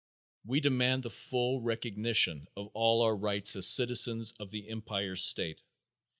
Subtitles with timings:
[0.43, 5.61] "We demand the full recognition of all our rights as citizens of the Empire State.